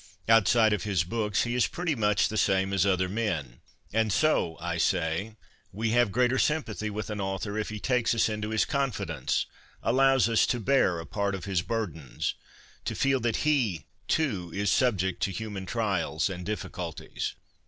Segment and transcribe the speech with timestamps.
[0.27, 3.61] Outside of his books he is pretty much the same as other men.
[3.93, 5.35] And so, I say,
[5.71, 8.91] we have greater sym pathy with an author if he takes us into his con
[8.91, 9.45] fidence,
[9.83, 12.33] allows us to bear a part of his burdens—
[12.85, 17.35] to feel that he, too, is subject to human trials and difficulties.